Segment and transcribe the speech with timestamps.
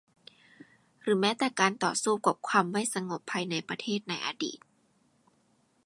[1.01, 4.59] หรือแม้แต่การต่อสู้กับความไม่สงบภายในประเทศในอดีต